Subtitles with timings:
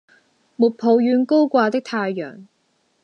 [0.55, 2.45] 沒抱怨高掛的太陽